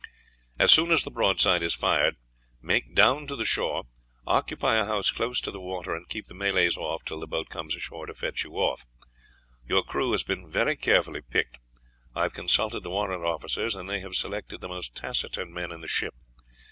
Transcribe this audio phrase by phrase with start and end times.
[0.57, 2.15] "As soon as the broadside is fired,
[2.59, 3.83] make down to the shore,
[4.25, 7.51] occupy a house close to the water, and keep the Malays off till the boats
[7.51, 8.83] come ashore to fetch you off.
[9.67, 11.59] Your crew has been very carefully picked.
[12.15, 15.81] I have consulted the warrant officers, and they have selected the most taciturn men in
[15.81, 16.15] the ship.